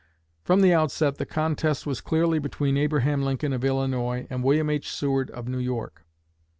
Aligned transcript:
From 0.43 0.61
the 0.61 0.73
outset 0.73 1.19
the 1.19 1.27
contest 1.27 1.85
was 1.85 2.01
clearly 2.01 2.39
between 2.39 2.75
Abraham 2.75 3.21
Lincoln 3.21 3.53
of 3.53 3.63
Illinois 3.63 4.25
and 4.31 4.43
William 4.43 4.71
H. 4.71 4.89
Seward 4.91 5.29
of 5.29 5.47
New 5.47 5.59
York. 5.59 6.07